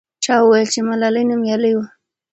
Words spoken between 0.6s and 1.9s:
چې ملالۍ نومیالۍ وه.